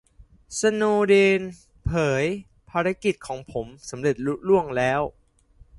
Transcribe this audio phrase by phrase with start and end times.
[0.59, 1.41] 'สโนว์เดน'
[1.85, 1.91] เผ
[2.21, 2.25] ย
[2.69, 5.01] "ภารกิจของผมสำเร็จลุล่วงแล้ว"